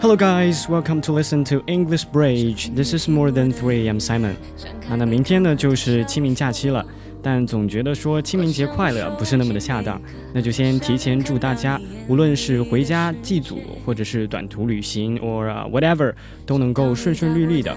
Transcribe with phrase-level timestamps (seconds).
[0.00, 0.68] Hello, guys.
[0.68, 2.70] Welcome to listen to English Bridge.
[2.72, 3.90] This is more than three.
[3.90, 4.36] I'm Simon.
[4.88, 6.86] 啊，那明天呢就是清明假期了，
[7.20, 10.00] 但总觉得说清明节快乐不是那么的恰当，
[10.32, 16.14] 那就先提前祝大家，无论是回家祭祖，或者是短途旅行，or whatever，
[16.46, 17.76] 都能够顺顺利利的。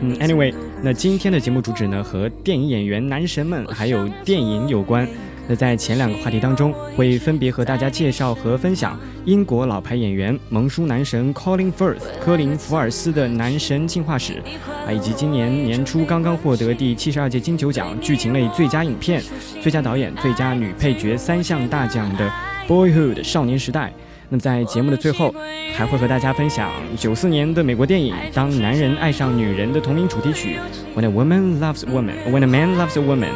[0.00, 5.06] 嗯，Anyway，那今天的节目主旨呢和电影演员男神们还有电影有关。
[5.48, 14.42] 那在前两个话题当中，会分别和大家介绍和分享英国老牌演员萌叔男神 Colin Firth 科林福尔斯的男神进化史
[14.86, 19.20] 啊，以及今年年初刚刚获得第七十二届金球奖剧情类最佳影片、
[19.60, 22.30] 最佳导演、最佳女配角三项大奖的
[22.68, 23.92] Boyhood 少年时代。
[24.28, 25.34] 那么在节目的最后，
[25.74, 30.56] 还会和大家分享九四年的美国电影《当男人爱上女人》的同名主题曲
[30.96, 33.32] When a Woman Loves Woman》，When a Man Loves a Woman。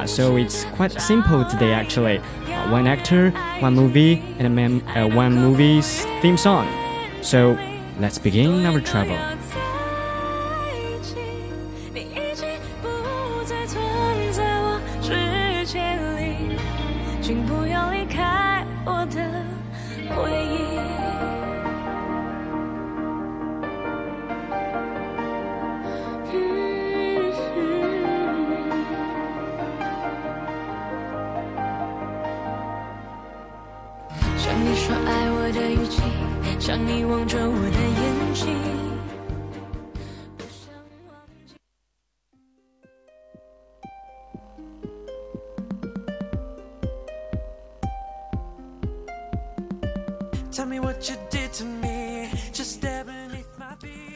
[0.00, 2.16] Uh, so it's quite simple today actually.
[2.18, 6.66] Uh, one actor, one movie, and a man, uh, one movie's theme song.
[7.20, 7.58] So
[7.98, 9.18] let's begin our travel.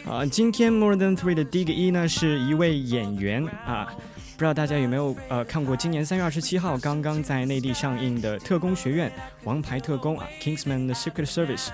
[0.06, 3.92] 啊，今天 More Than Three 的第一个一呢，是一位演员啊，
[4.34, 9.10] 不知道大家有没有呃看过今年三月二十七号刚刚在内地上映的《特工学院：
[9.42, 11.66] 王牌特工》啊，《Kingsman: The Secret Service》，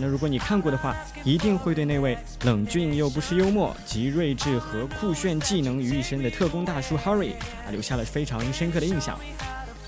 [0.00, 7.32] 那如果你看过的话，一定会对那位冷峻又不失幽默、集睿智和酷炫技能于一身的特工大叔 Harry
[7.66, 9.18] 啊，留下了非常深刻的印象。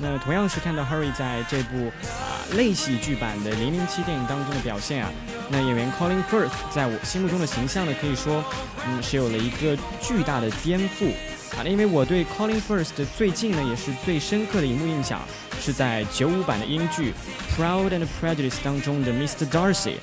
[0.02, 5.10] 那同样是看到 Harry 在这部啊类喜剧版的《零零七》电影当中的表现啊，
[5.50, 8.42] 那演员 Colin Firth 在我心目中的形象呢，可以说
[8.86, 11.12] 嗯是有了一个巨大的颠覆
[11.56, 11.64] 啊。
[11.64, 15.20] 因为我对 Colin First 最近呢，也是最深刻的荧幕印象，
[15.60, 17.12] 是在九五版的英剧
[17.60, 19.46] 《Proud and Prejudice》当中的 Mr.
[19.48, 19.94] Darcy。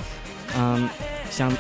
[0.56, 0.88] 嗯，
[1.30, 1.52] 想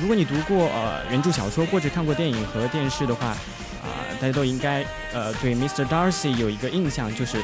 [0.00, 5.84] 如果你读过呃原著小说或者看过电影和电视的话啊，大家都应该呃对 Mr.
[5.86, 7.42] Darcy 有一个印象，就是。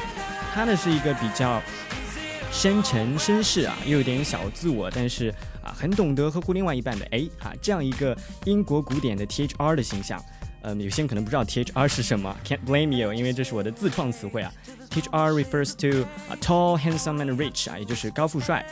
[0.51, 1.61] 他呢是一个比较
[2.51, 5.29] 深沉绅士啊，又有点小自我，但是
[5.63, 10.19] 啊很懂得呵护另外一半的哎啊这样一个英国古典的 T H R 的形象。
[10.62, 14.52] 嗯，有些人可能不知道 T H R 是什么，Can't blame you，因为这是我的自创词汇啊。
[14.90, 18.64] T H R refers to a tall, handsome and rich 啊，也就是高富帅。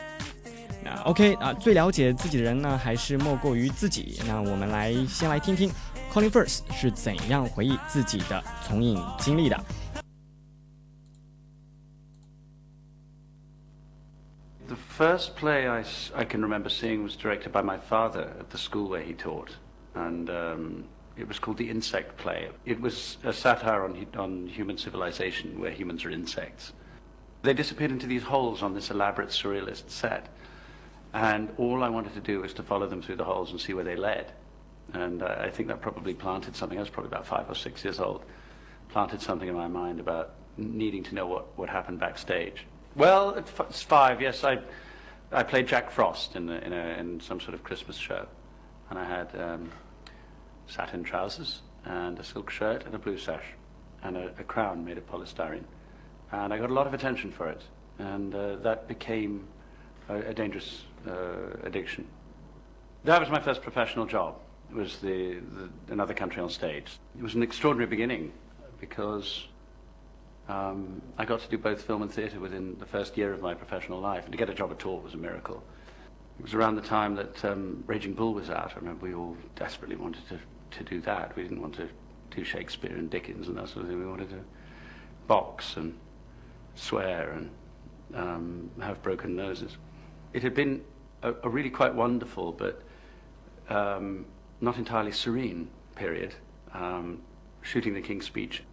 [0.82, 4.20] 那 OK 啊，最了解自己的人呢，还是莫过于自己。
[4.26, 5.70] 那我们来先来听听
[6.12, 9.64] Colin Firth 是怎样回忆自己的从影经历的。
[14.66, 18.88] The first play I, I can remember seeing was directed by my father at the school
[18.88, 19.50] where he taught,
[19.94, 20.84] and um,
[21.17, 22.49] it was called The Insect Play.
[22.65, 26.73] It was a satire on, on human civilization, where humans are insects.
[27.41, 30.29] They disappeared into these holes on this elaborate surrealist set,
[31.13, 33.73] and all I wanted to do was to follow them through the holes and see
[33.73, 34.31] where they led.
[34.93, 36.77] And I think that probably planted something.
[36.77, 38.23] I was probably about five or six years old.
[38.89, 42.65] Planted something in my mind about needing to know what, what happened backstage.
[42.95, 44.21] Well, it's five.
[44.21, 44.59] Yes, I
[45.31, 48.27] I played Jack Frost in in, a, in some sort of Christmas show,
[48.89, 49.69] and I had um,
[50.67, 53.45] satin trousers and a silk shirt and a blue sash
[54.03, 55.63] and a, a, crown made of polystyrene,
[56.31, 57.61] and I got a lot of attention for it,
[57.97, 59.47] and uh, that became
[60.09, 62.05] a, a dangerous uh, addiction.
[63.03, 64.35] That was my first professional job.
[64.69, 66.99] It was the, the another country on stage.
[67.17, 68.33] It was an extraordinary beginning
[68.79, 69.47] because
[70.49, 73.53] um, I got to do both film and theatre within the first year of my
[73.53, 75.63] professional life, and to get a job at all was a miracle.
[76.39, 78.73] It was around the time that um, Raging Bull was out.
[78.73, 80.39] I remember we all desperately wanted to,
[80.71, 81.35] to do that.
[81.35, 81.89] We didn't want to
[82.31, 83.99] do Shakespeare and Dickens and that sort of thing.
[83.99, 84.39] We wanted to
[85.27, 85.97] box and
[86.75, 87.49] swear and
[88.15, 89.77] um, have broken noses.
[90.33, 90.83] It had been
[91.23, 92.81] a, a really quite wonderful, but
[93.69, 94.25] um,
[94.61, 96.35] not entirely serene period,
[96.73, 97.21] um,
[97.61, 98.63] shooting the King's Speech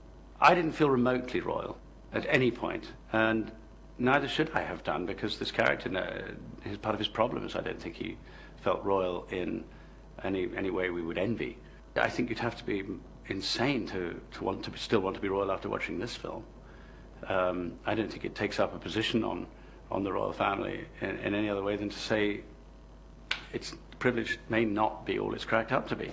[0.40, 1.78] I didn't feel remotely royal
[2.12, 3.50] at any point, and
[3.98, 7.80] neither should I have done because this character, his part of his problems, I don't
[7.80, 8.16] think he
[8.62, 9.64] felt royal in
[10.22, 11.56] any any way we would envy.
[11.96, 12.84] I think you'd have to be
[13.26, 16.44] insane to, to want to be, still want to be royal after watching this film.
[17.28, 19.46] Um, I don't think it takes up a position on
[19.90, 22.40] on the royal family in, in any other way than to say
[23.52, 26.10] it's privilege may not be all it's cracked up to be.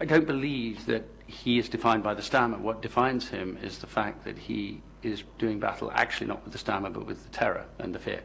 [0.00, 2.58] I don't believe that he is defined by the stammer.
[2.58, 6.58] What defines him is the fact that he is doing battle actually not with the
[6.58, 8.20] stammer but with the terror and the fear,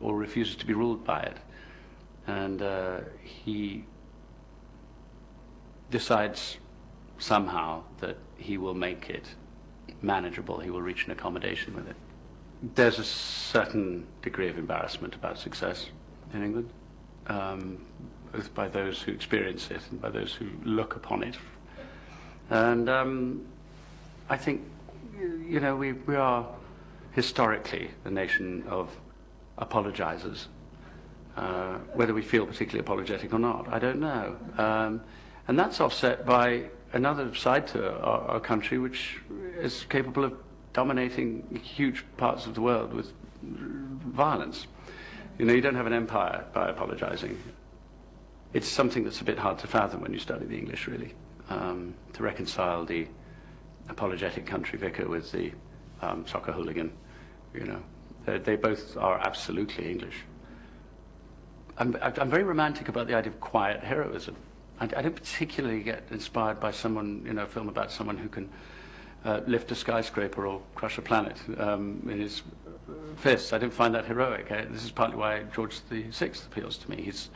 [0.00, 1.36] or refuses to be ruled by it.
[2.26, 3.84] And uh, he
[5.90, 6.58] decides
[7.18, 9.24] somehow that he will make it
[10.02, 11.96] manageable, he will reach an accommodation with it.
[12.74, 15.86] There's a certain degree of embarrassment about success
[16.32, 16.70] in England,
[17.26, 17.84] um,
[18.32, 21.36] both by those who experience it and by those who look upon it.
[22.50, 23.46] And um,
[24.28, 24.62] I think,
[25.18, 26.46] you know, we, we are
[27.12, 28.90] historically a nation of
[29.58, 30.46] apologizers.
[31.36, 34.36] Uh, whether we feel particularly apologetic or not, I don't know.
[34.56, 35.00] Um,
[35.48, 39.16] and that's offset by another side to our, our, country, which
[39.58, 40.34] is capable of
[40.74, 43.12] dominating huge parts of the world with
[43.42, 44.66] violence.
[45.38, 47.38] You know, you don't have an empire by apologizing.
[48.52, 51.14] It's something that's a bit hard to fathom when you study the English, really,
[51.48, 53.06] um, to reconcile the
[53.88, 55.52] apologetic country vicar with the
[56.02, 56.92] um, soccer hooligan.
[57.54, 57.82] You know,
[58.26, 60.16] they, they both are absolutely English.
[61.78, 64.36] I'm, I'm very romantic about the idea of quiet heroism.
[64.80, 68.28] I, I don't particularly get inspired by someone, you know, a film about someone who
[68.28, 68.48] can
[69.24, 72.42] uh, lift a skyscraper or crush a planet um, in his
[73.16, 73.52] fists.
[73.52, 74.50] I don't find that heroic.
[74.50, 77.02] I, this is partly why George VI appeals to me.
[77.02, 77.30] He's,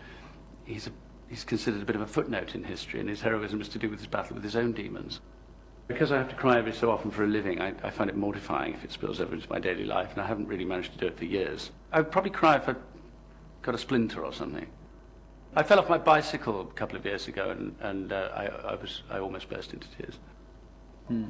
[0.64, 0.90] he's, a,
[1.28, 3.88] he's considered a bit of a footnote in history, and his heroism is to do
[3.88, 5.20] with his battle with his own demons.
[5.88, 8.16] Because I have to cry every so often for a living, I, I find it
[8.16, 10.98] mortifying if it spills over into my daily life, and I haven't really managed to
[10.98, 11.70] do it for years.
[11.92, 12.76] I would probably cry if I
[13.62, 14.66] got a splinter or something.
[15.54, 18.74] I fell off my bicycle a couple of years ago, and, and uh, I, I,
[18.74, 20.14] was, I almost burst into tears.
[21.08, 21.24] Hmm.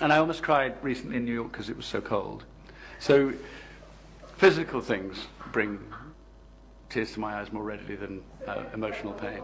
[0.00, 2.44] And I almost cried recently in New York because it was so cold.
[2.98, 3.32] So
[4.36, 5.78] physical things bring
[6.88, 9.42] tears to my eyes more readily than uh, emotional pain.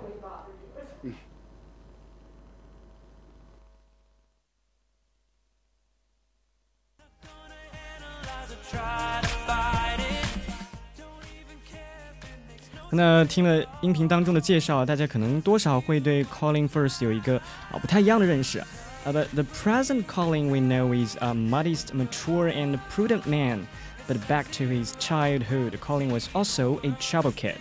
[12.91, 17.37] 那听了音频当中的介绍，大家可能多少会对 Colin Firth 有一个
[17.71, 18.61] 啊不太一样的认识。
[19.03, 23.61] Uh, but the present Colin we know is a modest, mature, and prudent man.
[24.07, 27.55] But back to his childhood, Colin was also a trouble kid.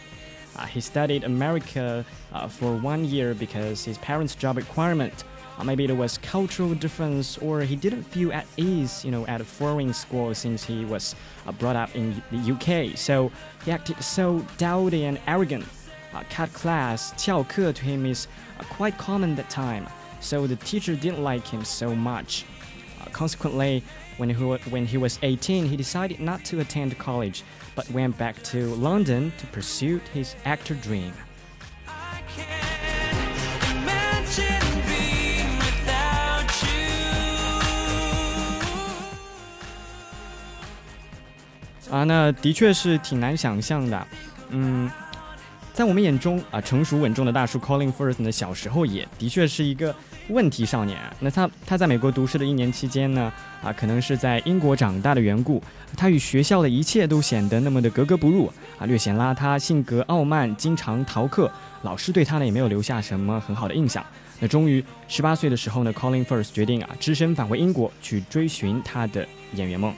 [0.56, 2.04] Uh, he studied America
[2.34, 5.24] uh, for one year because his parents' job requirement
[5.57, 9.41] uh, maybe it was cultural difference, or he didn't feel at ease, you know, at
[9.41, 11.15] a foreign school since he was
[11.47, 12.97] uh, brought up in the UK.
[12.97, 13.31] So
[13.63, 15.65] he acted so dowdy and arrogant.
[16.13, 18.27] Uh, cut class, 翘课 to him is
[18.59, 19.85] uh, quite common that time.
[20.21, 22.45] So the teacher didn't like him so much.
[23.01, 23.83] Uh, consequently,
[24.17, 27.43] when he, when he was 18, he decided not to attend college,
[27.75, 31.13] but went back to London to pursue his actor dream.
[41.95, 44.07] 啊，那的确是挺难想象的。
[44.49, 44.91] 嗯，
[45.71, 49.95] 在我们眼中啊，成熟稳重的大叔 Colin Firth 呢，小时候也的确是一个
[50.27, 50.99] 问题少年。
[51.21, 53.31] 那他他在美国读书的一年期间呢，
[53.63, 55.63] 啊，可能是在英国长大的缘故，
[55.95, 61.49] 他与学校的一切都显得那么的格格不入啊，略显邋遢，性格傲慢，经常逃课，
[61.83, 64.05] 老师对他呢也没有留下什么很好的印象。
[64.41, 69.95] 那终于十八岁的时候呢，Colin Firth 决定啊，只身返回英国去追寻他的演员梦。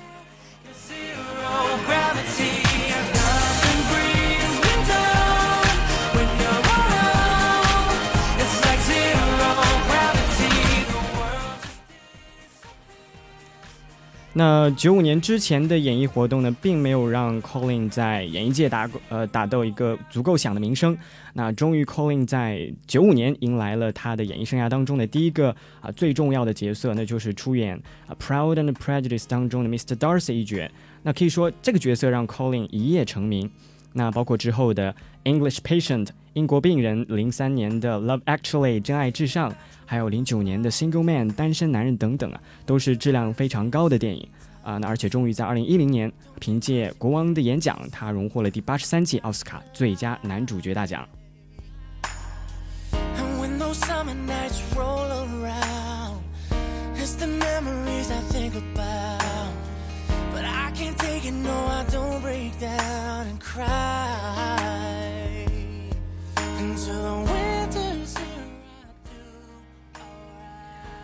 [14.37, 20.95] 那九五年之前的演艺活动呢，并没有让 Colin 在演艺界打呃打到一个足够响的名声。
[21.33, 25.49] 那终于 Colin 在九五年迎来了他的演艺生涯当中的第一个
[25.81, 29.95] 啊最重要的角色，那就是出演啊 Proud and Prejudice 当中的 Mr.
[29.95, 30.69] Darcy 一角。
[31.01, 33.49] 那可以说这个角色让 Colin 一夜成名。
[33.93, 39.51] 那包括之后的 English Patient 英国病人，零三年的 Love Actually 真爱至上。
[39.87, 44.27] 还有零九年的《Single Man》单身男人等等啊，都是质量非常高的电影
[44.61, 44.77] 啊。
[44.77, 51.07] 那而且终于在二零一零年，凭借《国王的演讲》，他荣获了第八十三届奥斯卡最佳男主角大奖。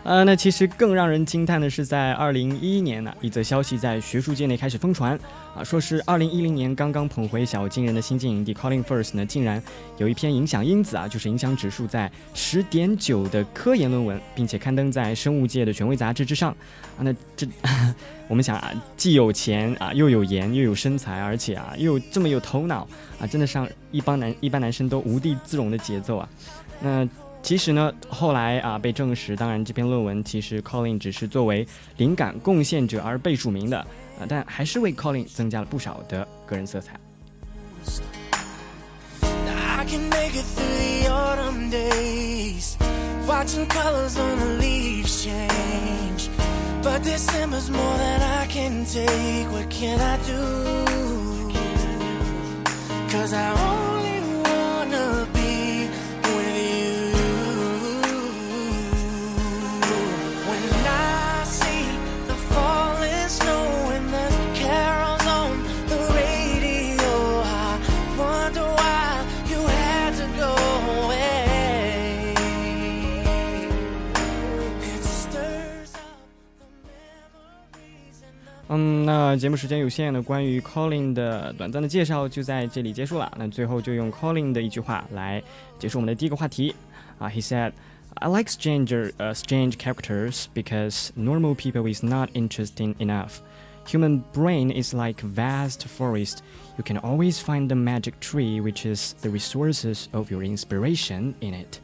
[0.04, 5.18] 呃，那其实更让人惊叹的是，在二零一一年呢，一则消息在学术界内开始疯传，
[5.56, 9.62] 啊，说是二零一零年刚刚捧回小金人的新晋影帝 Colin Firth 呢，竟然
[9.96, 16.50] 有一篇影响因子啊，就是影响指数在十点九的科研论文，并且刊登在生物界的权威杂志之上，
[16.98, 17.46] 啊，那这
[18.28, 22.86] 我们想啊，既有钱啊，又有颜，又有身材，而且啊，又这么有头脑
[23.18, 26.28] 啊，真的让一帮男一般男生都无地自容的节奏啊，
[26.82, 27.08] 那。
[27.44, 31.64] 其实呢，后来啊被证实，当然这篇论文其实 Colin 只是作为
[31.98, 33.80] 灵感贡献者而被署名的，
[34.18, 36.98] 啊，但还是为 Colin 增加了不少的个人色彩。
[78.71, 83.31] 嗯，那节目时间有限，那关于 Colin 的短暂的介绍就在这里结束了。
[83.35, 85.41] 那最后就用 Colin 的一句话来
[85.79, 86.75] 结束我们的第一个话题
[87.17, 87.27] 啊。
[87.27, 87.71] He said,
[88.13, 93.37] "I like stranger, uh, strange characters because normal people is not interesting enough.
[93.87, 96.41] Human brain is like vast forest.
[96.77, 101.55] You can always find the magic tree, which is the resources of your inspiration in
[101.55, 101.79] it."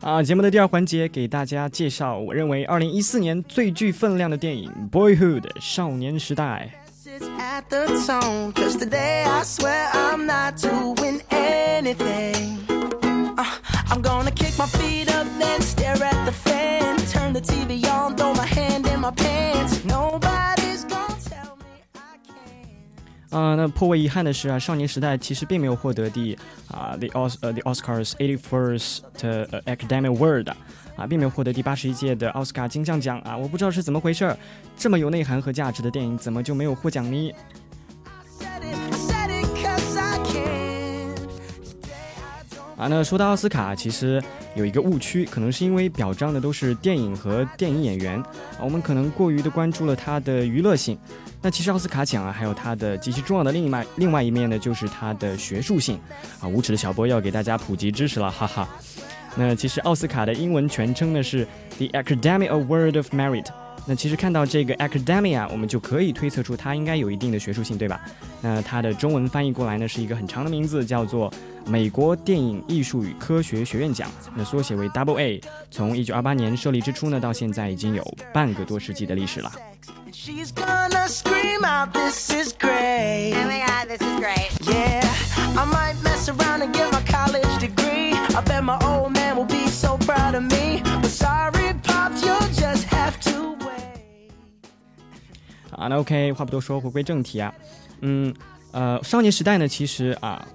[0.00, 6.70] 啊，节目的第二环节给大家介绍，我认为二零一四年最具分量的电影《Boyhood》少年时代。
[23.38, 29.02] 啊，那颇为遗憾的是啊，《少年时代》其实并没有获得第啊 the Os 呃 the Oscars eighty first
[29.64, 30.50] Academy Award
[30.96, 34.36] 啊，并没有获得第八十一届的奥斯卡金像奖啊，我不知道是怎么回事儿，
[34.76, 37.32] 这么有内涵和价值的电影怎么就没有获奖呢？
[42.78, 44.22] 啊，那说到奥斯卡，其实
[44.54, 50.96] 有一个误区，可能是因为表彰的都是电影和电影演员，啊，我们可能过于的关注了它的娱乐性。
[51.42, 55.98] 那其实奥斯卡奖啊，还有它的极其重要的另一面，另外一面呢，就是它的学术性。
[56.40, 58.68] 啊，无耻的小波要给大家普及知识了，哈哈。
[59.36, 61.46] 那其实奥斯卡的英文全称呢是
[61.78, 63.46] The Academy Award of Merit。
[63.88, 67.98] 那其实看到这个 academia，，我们就可以推测出它应该有一定的学术性，对吧？
[68.42, 71.32] 那它的中文翻译过来呢，是一个很长的名字，叫做。
[71.66, 75.38] 美国电影艺术与科学学院奖，那缩写为 Double A，
[75.70, 78.02] 从一九二八年设立之初呢，到现在已经有
[78.32, 79.52] 半个多世纪的历史了。
[95.78, 97.54] 啊，那 OK，话不多说，回归正题啊，
[98.00, 98.34] 嗯，
[98.72, 100.46] 呃，少年时代呢，其实啊。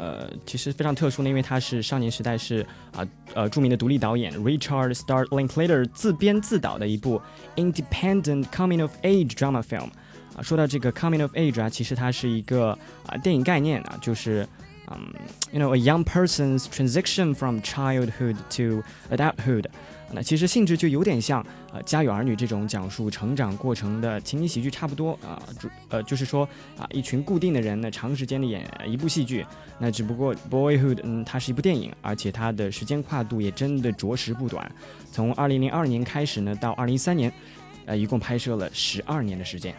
[0.00, 7.20] 呃，其实非常特殊呢，因为它是少年时代是啊呃著名的独立导演 Richard Starr Linklater 自编自导的一部
[7.56, 9.88] independent coming of age drama film
[10.36, 14.46] 啊，说到这个 coming of age 啊，其实它是一个啊电影概念啊，就是
[14.90, 15.12] 嗯
[15.52, 18.82] ，you know a young person's transition from childhood to
[19.14, 19.66] adulthood。
[20.10, 29.44] 那其实性质就有点像呃《家有儿女》这种讲述成长过程的情景喜剧差不多啊，主呃就是说啊一群固定的人呢长时间的演一部戏剧，
[29.78, 34.70] 那只不过《Boyhood》嗯它是一部电影，而且它的时间跨度也真的着实不短，
[35.12, 37.30] 从二零零二年开始呢到二零一三年，
[37.84, 39.74] 呃一共拍摄了十二年的时间。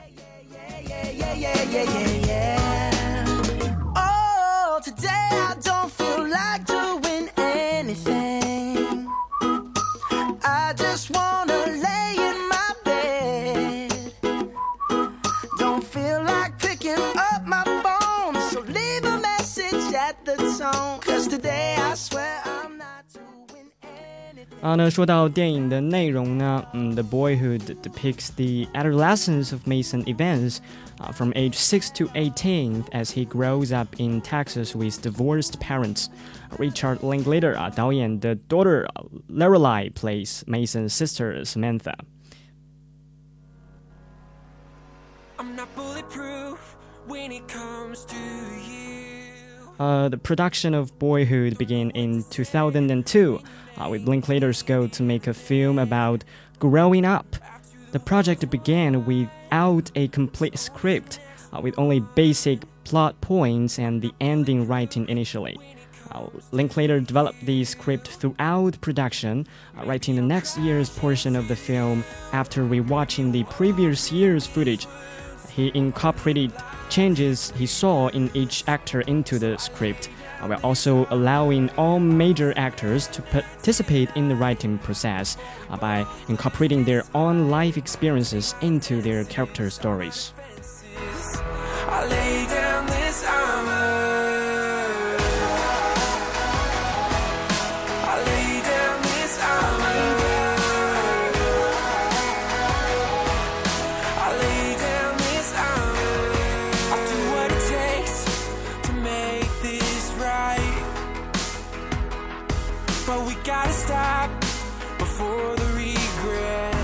[24.61, 30.59] 啊，那说到电影的内容呢，嗯，《The Boyhood》depicts the adolescence of Mason Evans,
[30.99, 36.07] uh, from age 6 to 18 as he grows up in Texas with divorced parents.
[36.59, 38.87] Richard Linklater 啊，导演的 daughter
[39.29, 41.95] Lorelai plays Mason's sister Samantha.
[45.37, 46.59] I'm not bulletproof
[47.07, 48.78] when it comes to you.
[49.80, 53.40] Uh, the production of Boyhood began in 2002
[53.78, 56.26] uh, with Linklater's goal to make a film about
[56.60, 57.38] growing up.
[57.94, 61.22] The project began without a complete script,
[61.54, 65.58] uh, with only basic plot points and the ending writing initially.
[66.12, 71.56] Uh, Linklater developed the script throughout production, uh, writing the next year's portion of the
[71.56, 74.88] film after rewatching the previous year's footage.
[75.50, 76.52] He incorporated
[76.90, 83.08] changes he saw in each actor into the script while also allowing all major actors
[83.08, 85.38] to participate in the writing process
[85.70, 90.34] uh, by incorporating their own life experiences into their character stories.
[113.62, 114.30] gotta stop
[114.98, 116.76] before the regret.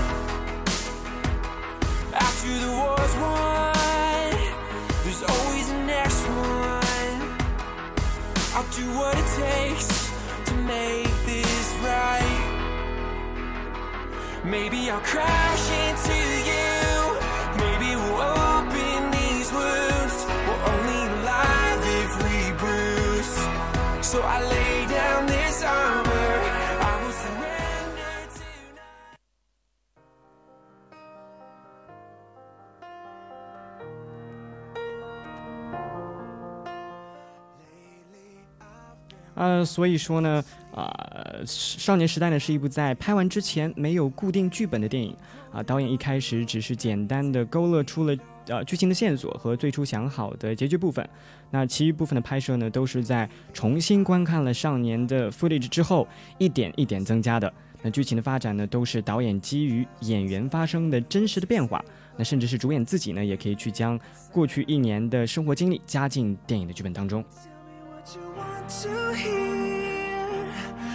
[2.12, 4.34] After the war's won,
[5.02, 7.18] there's always a next one.
[8.54, 9.88] I'll do what it takes
[10.48, 12.44] to make this right.
[14.44, 16.18] Maybe I'll crash into
[16.50, 16.76] you.
[17.64, 18.20] Maybe we'll
[18.52, 20.16] open these wounds.
[20.46, 23.34] We're only alive if we bruise.
[24.10, 26.05] So I lay down this arm.
[39.36, 40.42] 呃，所以说呢，
[40.74, 40.90] 啊，
[41.46, 45.14] 《少年时代》呢是一部在拍完之前没有固定剧本的电影
[45.52, 45.62] 啊。
[45.62, 48.16] 导演一开始只是简单的勾勒出了
[48.48, 51.06] 呃剧情的线索和最初想好的结局部分，
[51.50, 57.52] 那其余部分的拍摄呢都是在重新观看了少年的 footage 之后一点一点增加的。
[57.82, 61.84] 那剧情的发展呢都是导演基于演员发生的真实的变化，
[62.16, 64.00] 那甚至是主演自己呢也可以去将
[64.32, 67.22] 过去一年的生活经历加进电影的剧本当中。
[68.68, 70.52] To hear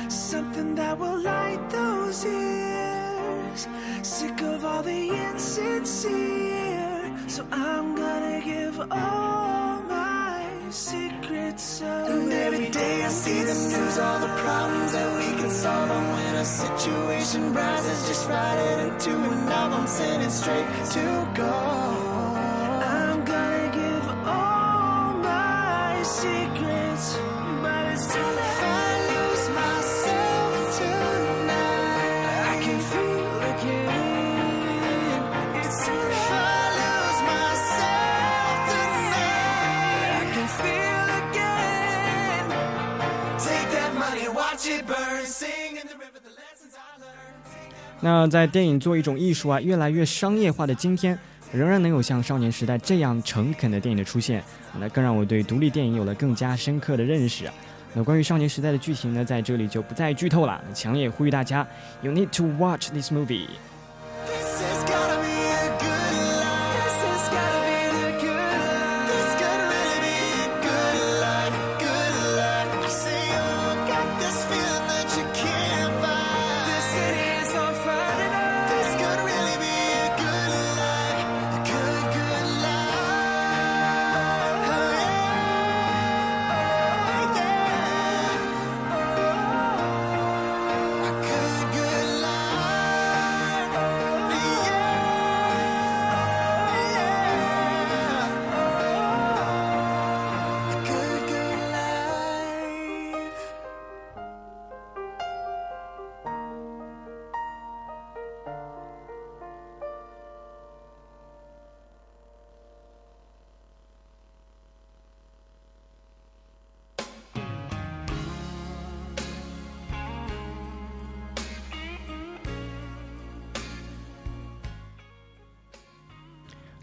[0.10, 3.67] something that will light those ears.
[4.01, 12.12] Sick of all the insincere, so I'm gonna give all my secrets away.
[12.12, 15.91] And every day I see the news, all the problems that we can solve.
[15.91, 21.31] And when a situation rises, just write it into an album, send it straight to
[21.36, 22.11] God.
[48.03, 51.17] 那在电影做一种艺术啊，越来越商业化的今天，
[51.53, 54.43] 仍然能有像《少年时代》这样诚恳的电影的出现，
[54.79, 57.49] 那更让我对独立电影有了更加深刻的认识。
[57.93, 61.67] 那关于《少年时代》的剧情呢，在这里就不再剧透了，强烈呼吁大家
[62.01, 63.47] ，You need to watch this movie。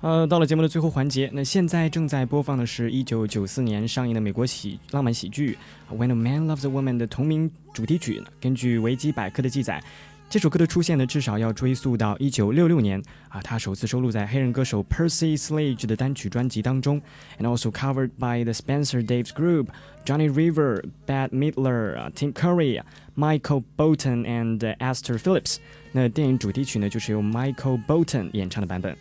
[0.01, 5.59] 呃，到了节目的最后环节，那现在正在播放的是一九九四年上映的美国喜浪漫喜剧
[5.97, 8.23] 《When a Man Loves a Woman》的同名主题曲。
[8.41, 9.83] 根据维基百科的记载，
[10.31, 17.03] 这首歌的出现呢，至少要追溯到一九六六年啊，它首次收录在黑人歌手 Percy Sledge 的单曲专辑当中
[17.41, 19.67] ，and also covered by the Spencer Davis Group,
[20.05, 22.81] Johnny River, Bad Midler, Tim Curry,
[23.17, 25.57] Michael Bolton and Esther Phillips。
[25.91, 28.97] 那电影主题曲呢，就是由 Michael Bolton 演唱的版本。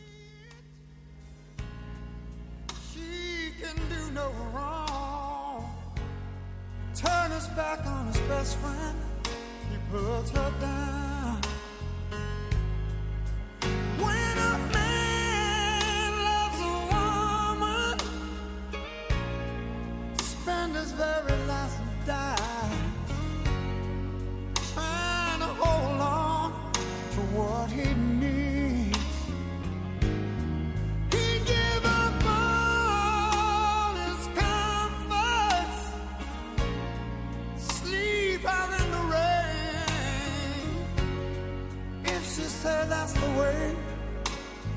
[42.67, 43.59] say that's the way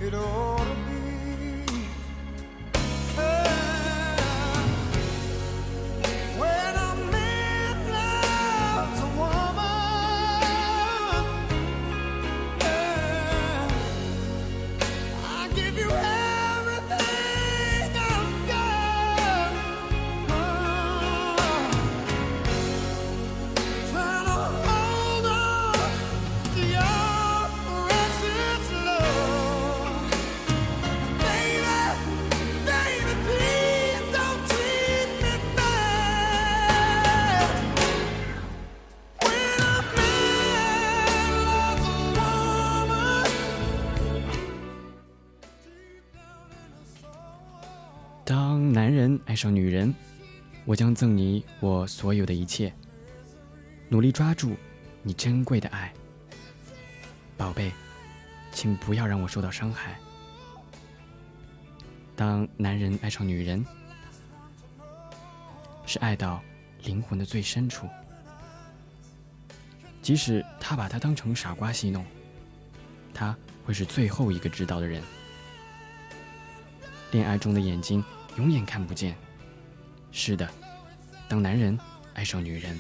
[0.00, 1.09] it ought to be.
[48.30, 49.92] 当男人爱上女人，
[50.64, 52.72] 我将赠你我所有的一切。
[53.88, 54.54] 努力抓住
[55.02, 55.92] 你珍贵的爱，
[57.36, 57.72] 宝贝，
[58.52, 59.98] 请不要让我受到伤害。
[62.14, 63.66] 当男人爱上女人，
[65.84, 66.40] 是爱到
[66.84, 67.88] 灵魂的最深处。
[70.00, 72.06] 即使他把她当成傻瓜戏弄，
[73.12, 75.02] 他会是最后一个知道的人。
[77.10, 78.04] 恋爱中的眼睛。
[78.36, 79.16] 永远看不见。
[80.12, 80.48] 是的，
[81.28, 81.78] 当男人
[82.14, 82.78] 爱上女人。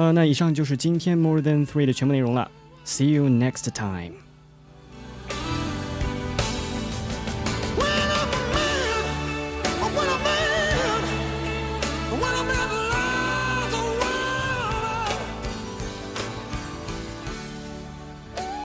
[0.00, 2.50] 呃，那以上就是今天 More Than Three 的全部内容了。
[2.84, 4.12] See you next time.